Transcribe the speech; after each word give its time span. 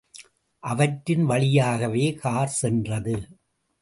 அவற்றின் 0.63 1.25
வழியாகவே 1.25 2.13
கார் 2.13 2.53
சென்றது. 2.61 3.15